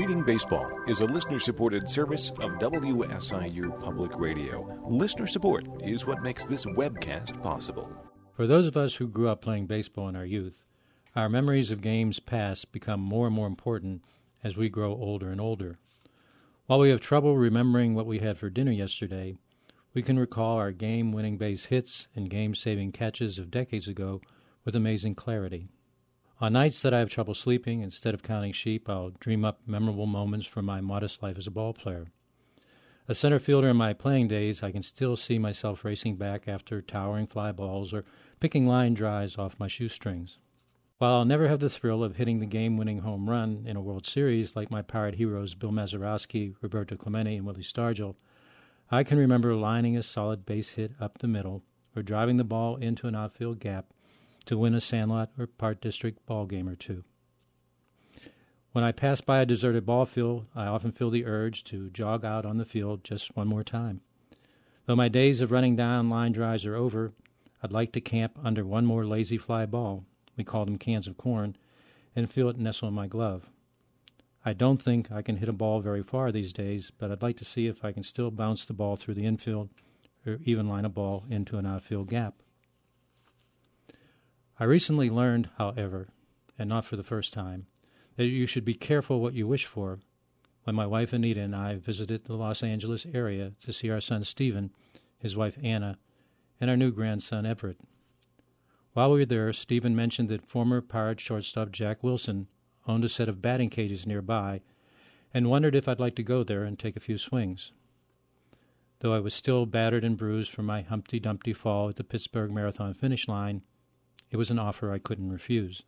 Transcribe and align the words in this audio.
Reading 0.00 0.22
Baseball 0.22 0.66
is 0.86 1.00
a 1.00 1.04
listener 1.04 1.38
supported 1.38 1.86
service 1.86 2.30
of 2.40 2.52
WSIU 2.52 3.84
Public 3.84 4.12
Radio. 4.16 4.82
Listener 4.88 5.26
support 5.26 5.66
is 5.82 6.06
what 6.06 6.22
makes 6.22 6.46
this 6.46 6.64
webcast 6.64 7.42
possible. 7.42 7.92
For 8.32 8.46
those 8.46 8.66
of 8.66 8.78
us 8.78 8.94
who 8.94 9.06
grew 9.06 9.28
up 9.28 9.42
playing 9.42 9.66
baseball 9.66 10.08
in 10.08 10.16
our 10.16 10.24
youth, 10.24 10.64
our 11.14 11.28
memories 11.28 11.70
of 11.70 11.82
games 11.82 12.18
past 12.18 12.72
become 12.72 12.98
more 12.98 13.26
and 13.26 13.36
more 13.36 13.46
important 13.46 14.02
as 14.42 14.56
we 14.56 14.70
grow 14.70 14.92
older 14.92 15.30
and 15.30 15.38
older. 15.38 15.78
While 16.64 16.78
we 16.78 16.88
have 16.88 17.02
trouble 17.02 17.36
remembering 17.36 17.94
what 17.94 18.06
we 18.06 18.20
had 18.20 18.38
for 18.38 18.48
dinner 18.48 18.72
yesterday, 18.72 19.36
we 19.92 20.00
can 20.00 20.18
recall 20.18 20.56
our 20.56 20.72
game 20.72 21.12
winning 21.12 21.36
base 21.36 21.66
hits 21.66 22.08
and 22.16 22.30
game 22.30 22.54
saving 22.54 22.92
catches 22.92 23.38
of 23.38 23.50
decades 23.50 23.86
ago 23.86 24.22
with 24.64 24.74
amazing 24.74 25.14
clarity. 25.14 25.68
On 26.42 26.54
nights 26.54 26.80
that 26.80 26.94
I 26.94 27.00
have 27.00 27.10
trouble 27.10 27.34
sleeping, 27.34 27.82
instead 27.82 28.14
of 28.14 28.22
counting 28.22 28.52
sheep, 28.52 28.88
I'll 28.88 29.10
dream 29.10 29.44
up 29.44 29.60
memorable 29.66 30.06
moments 30.06 30.46
from 30.46 30.64
my 30.64 30.80
modest 30.80 31.22
life 31.22 31.36
as 31.36 31.46
a 31.46 31.50
ball 31.50 31.74
player. 31.74 32.06
A 33.08 33.14
center 33.14 33.38
fielder 33.38 33.68
in 33.68 33.76
my 33.76 33.92
playing 33.92 34.28
days, 34.28 34.62
I 34.62 34.72
can 34.72 34.80
still 34.80 35.16
see 35.16 35.38
myself 35.38 35.84
racing 35.84 36.16
back 36.16 36.48
after 36.48 36.80
towering 36.80 37.26
fly 37.26 37.52
balls 37.52 37.92
or 37.92 38.06
picking 38.38 38.66
line 38.66 38.94
drives 38.94 39.36
off 39.36 39.60
my 39.60 39.68
shoestrings. 39.68 40.38
While 40.96 41.12
I'll 41.12 41.24
never 41.26 41.46
have 41.46 41.60
the 41.60 41.68
thrill 41.68 42.02
of 42.02 42.16
hitting 42.16 42.40
the 42.40 42.46
game 42.46 42.78
winning 42.78 43.00
home 43.00 43.28
run 43.28 43.64
in 43.66 43.76
a 43.76 43.82
World 43.82 44.06
Series 44.06 44.56
like 44.56 44.70
my 44.70 44.80
pirate 44.80 45.16
heroes 45.16 45.54
Bill 45.54 45.72
Mazeroski, 45.72 46.54
Roberto 46.62 46.96
Clemente, 46.96 47.36
and 47.36 47.44
Willie 47.44 47.60
Stargell, 47.60 48.14
I 48.90 49.04
can 49.04 49.18
remember 49.18 49.54
lining 49.54 49.94
a 49.94 50.02
solid 50.02 50.46
base 50.46 50.74
hit 50.74 50.92
up 50.98 51.18
the 51.18 51.28
middle 51.28 51.64
or 51.94 52.02
driving 52.02 52.38
the 52.38 52.44
ball 52.44 52.76
into 52.76 53.06
an 53.08 53.14
outfield 53.14 53.60
gap 53.60 53.92
to 54.46 54.58
win 54.58 54.74
a 54.74 54.80
Sandlot 54.80 55.30
or 55.38 55.46
Park 55.46 55.80
District 55.80 56.24
ball 56.26 56.46
game 56.46 56.68
or 56.68 56.76
two. 56.76 57.04
When 58.72 58.84
I 58.84 58.92
pass 58.92 59.20
by 59.20 59.40
a 59.40 59.46
deserted 59.46 59.84
ball 59.84 60.06
field, 60.06 60.46
I 60.54 60.66
often 60.66 60.92
feel 60.92 61.10
the 61.10 61.26
urge 61.26 61.64
to 61.64 61.90
jog 61.90 62.24
out 62.24 62.46
on 62.46 62.58
the 62.58 62.64
field 62.64 63.02
just 63.02 63.36
one 63.36 63.48
more 63.48 63.64
time. 63.64 64.00
Though 64.86 64.96
my 64.96 65.08
days 65.08 65.40
of 65.40 65.50
running 65.50 65.74
down 65.74 66.08
line 66.08 66.32
drives 66.32 66.64
are 66.64 66.76
over, 66.76 67.12
I'd 67.62 67.72
like 67.72 67.92
to 67.92 68.00
camp 68.00 68.38
under 68.42 68.64
one 68.64 68.86
more 68.86 69.04
lazy 69.04 69.38
fly 69.38 69.66
ball, 69.66 70.04
we 70.36 70.44
call 70.44 70.64
them 70.64 70.78
cans 70.78 71.06
of 71.06 71.16
corn, 71.16 71.56
and 72.14 72.30
feel 72.30 72.48
it 72.48 72.58
nestle 72.58 72.88
in 72.88 72.94
my 72.94 73.06
glove. 73.06 73.50
I 74.44 74.52
don't 74.52 74.80
think 74.80 75.12
I 75.12 75.20
can 75.20 75.36
hit 75.36 75.48
a 75.48 75.52
ball 75.52 75.80
very 75.80 76.02
far 76.02 76.32
these 76.32 76.52
days, 76.52 76.90
but 76.90 77.10
I'd 77.10 77.22
like 77.22 77.36
to 77.36 77.44
see 77.44 77.66
if 77.66 77.84
I 77.84 77.92
can 77.92 78.02
still 78.02 78.30
bounce 78.30 78.64
the 78.64 78.72
ball 78.72 78.96
through 78.96 79.14
the 79.14 79.26
infield 79.26 79.68
or 80.26 80.38
even 80.44 80.68
line 80.68 80.84
a 80.84 80.88
ball 80.88 81.24
into 81.28 81.58
an 81.58 81.66
outfield 81.66 82.08
gap. 82.08 82.34
I 84.60 84.64
recently 84.64 85.08
learned, 85.08 85.48
however, 85.56 86.08
and 86.58 86.68
not 86.68 86.84
for 86.84 86.96
the 86.96 87.02
first 87.02 87.32
time, 87.32 87.66
that 88.16 88.26
you 88.26 88.44
should 88.44 88.64
be 88.66 88.74
careful 88.74 89.18
what 89.18 89.32
you 89.32 89.46
wish 89.46 89.64
for. 89.64 90.00
When 90.64 90.76
my 90.76 90.84
wife 90.84 91.14
Anita 91.14 91.40
and 91.40 91.56
I 91.56 91.76
visited 91.76 92.24
the 92.24 92.34
Los 92.34 92.62
Angeles 92.62 93.06
area 93.14 93.52
to 93.64 93.72
see 93.72 93.88
our 93.88 94.02
son 94.02 94.22
Stephen, 94.22 94.70
his 95.16 95.34
wife 95.34 95.56
Anna, 95.62 95.96
and 96.60 96.68
our 96.68 96.76
new 96.76 96.92
grandson 96.92 97.46
Everett. 97.46 97.80
While 98.92 99.12
we 99.12 99.20
were 99.20 99.24
there, 99.24 99.50
Stephen 99.54 99.96
mentioned 99.96 100.28
that 100.28 100.46
former 100.46 100.82
Pirate 100.82 101.20
shortstop 101.20 101.72
Jack 101.72 102.02
Wilson 102.04 102.48
owned 102.86 103.04
a 103.04 103.08
set 103.08 103.30
of 103.30 103.40
batting 103.40 103.70
cages 103.70 104.06
nearby 104.06 104.60
and 105.32 105.48
wondered 105.48 105.74
if 105.74 105.88
I'd 105.88 106.00
like 106.00 106.16
to 106.16 106.22
go 106.22 106.44
there 106.44 106.64
and 106.64 106.78
take 106.78 106.96
a 106.96 107.00
few 107.00 107.16
swings. 107.16 107.72
Though 108.98 109.14
I 109.14 109.20
was 109.20 109.32
still 109.32 109.64
battered 109.64 110.04
and 110.04 110.18
bruised 110.18 110.50
from 110.50 110.66
my 110.66 110.82
Humpty 110.82 111.18
Dumpty 111.18 111.54
fall 111.54 111.88
at 111.88 111.96
the 111.96 112.04
Pittsburgh 112.04 112.50
Marathon 112.50 112.92
finish 112.92 113.26
line, 113.26 113.62
it 114.30 114.36
was 114.36 114.50
an 114.50 114.58
offer 114.58 114.92
I 114.92 114.98
couldn't 114.98 115.32
refuse. 115.32 115.82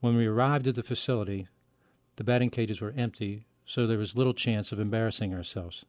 When 0.00 0.16
we 0.16 0.26
arrived 0.26 0.66
at 0.66 0.74
the 0.74 0.82
facility, 0.82 1.48
the 2.16 2.24
batting 2.24 2.50
cages 2.50 2.80
were 2.80 2.94
empty, 2.96 3.46
so 3.64 3.86
there 3.86 3.98
was 3.98 4.16
little 4.16 4.32
chance 4.32 4.72
of 4.72 4.80
embarrassing 4.80 5.34
ourselves. 5.34 5.84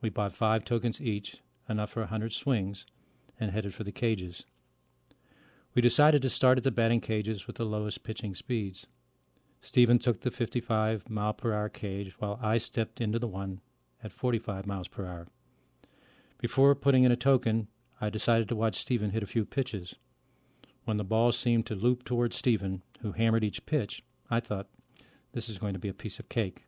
We 0.00 0.10
bought 0.10 0.32
five 0.32 0.64
tokens 0.64 1.00
each, 1.00 1.38
enough 1.68 1.90
for 1.90 2.02
a 2.02 2.06
hundred 2.06 2.32
swings, 2.32 2.86
and 3.38 3.50
headed 3.50 3.74
for 3.74 3.84
the 3.84 3.92
cages. 3.92 4.44
We 5.74 5.80
decided 5.80 6.20
to 6.22 6.30
start 6.30 6.58
at 6.58 6.64
the 6.64 6.70
batting 6.70 7.00
cages 7.00 7.46
with 7.46 7.56
the 7.56 7.64
lowest 7.64 8.02
pitching 8.02 8.34
speeds. 8.34 8.86
Stephen 9.60 9.98
took 9.98 10.20
the 10.20 10.30
55 10.30 11.08
mile 11.08 11.32
per 11.32 11.54
hour 11.54 11.68
cage 11.68 12.14
while 12.18 12.38
I 12.42 12.58
stepped 12.58 13.00
into 13.00 13.18
the 13.18 13.28
one 13.28 13.60
at 14.02 14.12
45 14.12 14.66
miles 14.66 14.88
per 14.88 15.06
hour. 15.06 15.28
Before 16.38 16.74
putting 16.74 17.04
in 17.04 17.12
a 17.12 17.16
token, 17.16 17.68
I 18.02 18.10
decided 18.10 18.48
to 18.48 18.56
watch 18.56 18.80
Stephen 18.80 19.10
hit 19.10 19.22
a 19.22 19.28
few 19.28 19.44
pitches. 19.44 19.94
When 20.84 20.96
the 20.96 21.04
ball 21.04 21.30
seemed 21.30 21.66
to 21.66 21.76
loop 21.76 22.02
toward 22.02 22.34
Stephen, 22.34 22.82
who 23.00 23.12
hammered 23.12 23.44
each 23.44 23.64
pitch, 23.64 24.02
I 24.28 24.40
thought, 24.40 24.66
this 25.32 25.48
is 25.48 25.56
going 25.56 25.72
to 25.74 25.78
be 25.78 25.88
a 25.88 25.94
piece 25.94 26.18
of 26.18 26.28
cake, 26.28 26.66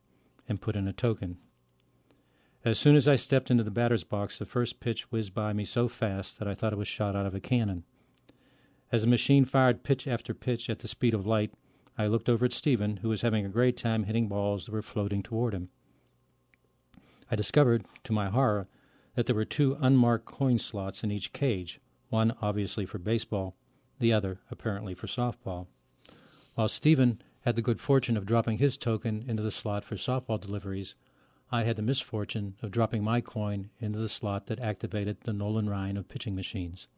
and 0.48 0.60
put 0.60 0.76
in 0.76 0.86
a 0.86 0.92
token. 0.92 1.38
As 2.64 2.78
soon 2.78 2.94
as 2.94 3.08
I 3.08 3.16
stepped 3.16 3.50
into 3.50 3.64
the 3.64 3.72
batter's 3.72 4.04
box, 4.04 4.38
the 4.38 4.46
first 4.46 4.78
pitch 4.78 5.10
whizzed 5.10 5.34
by 5.34 5.52
me 5.52 5.64
so 5.64 5.88
fast 5.88 6.38
that 6.38 6.46
I 6.46 6.54
thought 6.54 6.72
it 6.72 6.78
was 6.78 6.86
shot 6.86 7.16
out 7.16 7.26
of 7.26 7.34
a 7.34 7.40
cannon. 7.40 7.82
As 8.92 9.02
the 9.02 9.08
machine 9.08 9.44
fired 9.44 9.82
pitch 9.82 10.06
after 10.06 10.34
pitch 10.34 10.70
at 10.70 10.78
the 10.78 10.88
speed 10.88 11.14
of 11.14 11.26
light, 11.26 11.52
I 11.98 12.06
looked 12.06 12.28
over 12.28 12.44
at 12.44 12.52
Stephen, 12.52 12.98
who 12.98 13.08
was 13.08 13.22
having 13.22 13.44
a 13.44 13.48
great 13.48 13.76
time 13.76 14.04
hitting 14.04 14.28
balls 14.28 14.66
that 14.66 14.72
were 14.72 14.82
floating 14.82 15.22
toward 15.22 15.52
him. 15.52 15.70
I 17.28 17.34
discovered, 17.34 17.86
to 18.04 18.12
my 18.12 18.28
horror, 18.28 18.68
that 19.14 19.26
there 19.26 19.36
were 19.36 19.44
two 19.44 19.76
unmarked 19.80 20.24
coin 20.24 20.58
slots 20.58 21.02
in 21.02 21.10
each 21.10 21.32
cage, 21.32 21.80
one 22.08 22.34
obviously 22.40 22.86
for 22.86 22.98
baseball, 22.98 23.56
the 23.98 24.12
other 24.12 24.40
apparently 24.50 24.94
for 24.94 25.06
softball. 25.06 25.66
While 26.54 26.68
Stephen 26.68 27.20
had 27.42 27.56
the 27.56 27.62
good 27.62 27.80
fortune 27.80 28.16
of 28.16 28.26
dropping 28.26 28.58
his 28.58 28.76
token 28.76 29.24
into 29.26 29.42
the 29.42 29.50
slot 29.50 29.84
for 29.84 29.96
softball 29.96 30.40
deliveries, 30.40 30.94
I 31.52 31.64
had 31.64 31.76
the 31.76 31.82
misfortune 31.82 32.56
of 32.62 32.70
dropping 32.70 33.04
my 33.04 33.20
coin 33.20 33.70
into 33.78 33.98
the 33.98 34.08
slot 34.08 34.46
that 34.46 34.60
activated 34.60 35.18
the 35.20 35.32
Nolan 35.32 35.68
Ryan 35.68 35.96
of 35.96 36.08
pitching 36.08 36.34
machines. 36.34 36.88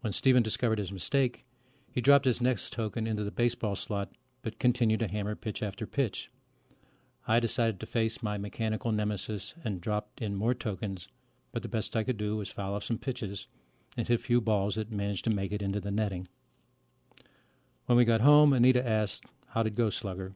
When 0.00 0.12
Stephen 0.12 0.42
discovered 0.42 0.78
his 0.78 0.92
mistake, 0.92 1.44
he 1.90 2.00
dropped 2.00 2.24
his 2.24 2.40
next 2.40 2.72
token 2.72 3.06
into 3.06 3.22
the 3.22 3.30
baseball 3.30 3.76
slot 3.76 4.10
but 4.42 4.58
continued 4.58 5.00
to 5.00 5.08
hammer 5.08 5.36
pitch 5.36 5.62
after 5.62 5.86
pitch. 5.86 6.30
I 7.26 7.38
decided 7.38 7.78
to 7.80 7.86
face 7.86 8.22
my 8.22 8.36
mechanical 8.36 8.90
nemesis 8.90 9.54
and 9.64 9.80
dropped 9.80 10.20
in 10.20 10.34
more 10.34 10.54
tokens, 10.54 11.08
but 11.52 11.62
the 11.62 11.68
best 11.68 11.94
I 11.94 12.02
could 12.02 12.16
do 12.16 12.36
was 12.36 12.50
foul 12.50 12.74
off 12.74 12.84
some 12.84 12.98
pitches 12.98 13.46
and 13.96 14.08
hit 14.08 14.20
a 14.20 14.22
few 14.22 14.40
balls 14.40 14.74
that 14.74 14.90
managed 14.90 15.24
to 15.24 15.30
make 15.30 15.52
it 15.52 15.62
into 15.62 15.80
the 15.80 15.90
netting. 15.90 16.26
When 17.86 17.96
we 17.96 18.04
got 18.04 18.22
home, 18.22 18.52
Anita 18.52 18.86
asked, 18.86 19.24
How 19.48 19.62
did 19.62 19.76
go, 19.76 19.90
Slugger? 19.90 20.34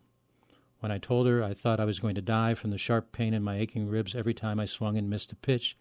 When 0.80 0.92
I 0.92 0.98
told 0.98 1.26
her 1.26 1.42
I 1.42 1.54
thought 1.54 1.80
I 1.80 1.84
was 1.86 1.98
going 1.98 2.14
to 2.16 2.22
die 2.22 2.54
from 2.54 2.70
the 2.70 2.78
sharp 2.78 3.10
pain 3.12 3.34
in 3.34 3.42
my 3.42 3.58
aching 3.58 3.88
ribs 3.88 4.14
every 4.14 4.34
time 4.34 4.60
I 4.60 4.66
swung 4.66 4.96
and 4.96 5.10
missed 5.10 5.32
a 5.32 5.36
pitch, 5.36 5.76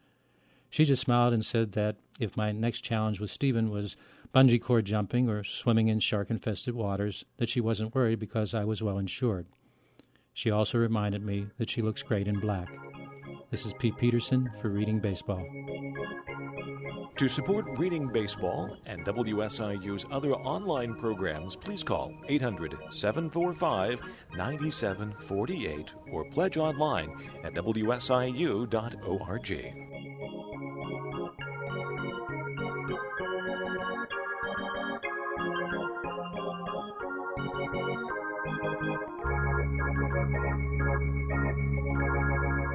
she 0.70 0.86
just 0.86 1.04
smiled 1.04 1.34
and 1.34 1.46
said 1.46 1.74
that 1.74 1.98
if 2.20 2.36
my 2.36 2.52
next 2.52 2.82
challenge 2.82 3.20
with 3.20 3.30
Stephen 3.30 3.70
was 3.70 3.96
bungee 4.34 4.62
cord 4.62 4.86
jumping 4.86 5.30
or 5.30 5.44
swimming 5.44 5.88
in 5.88 6.00
shark 6.00 6.30
infested 6.30 6.76
waters, 6.76 7.26
that 7.38 7.50
she 7.50 7.62
wasn't 7.62 7.94
worried 7.94 8.20
because 8.20 8.54
I 8.54 8.64
was 8.64 8.82
well 8.82 8.98
insured. 8.98 9.46
She 10.36 10.52
also 10.52 10.78
reminded 10.78 11.26
me 11.26 11.48
that 11.58 11.70
she 11.70 11.82
looks 11.82 12.04
great 12.04 12.28
in 12.28 12.42
black. 12.42 12.68
This 13.52 13.66
is 13.66 13.72
Pete 13.80 13.96
Peterson 13.96 14.52
for 14.62 14.68
Reading 14.68 15.00
Baseball. 15.00 15.48
To 17.16 17.30
support 17.30 17.66
Reading 17.78 18.10
Baseball 18.10 18.76
and 18.86 19.06
WSIU's 19.06 20.06
other 20.12 20.34
online 20.34 20.96
programs, 20.96 21.56
please 21.56 21.84
call 21.84 22.12
800 22.28 22.76
745 22.90 24.02
9748 24.36 25.94
or 26.12 26.26
pledge 26.26 26.58
online 26.58 27.10
at 27.46 27.54
WSIU.org. 27.54 28.66
Thank 38.46 38.84
you. 42.70 42.75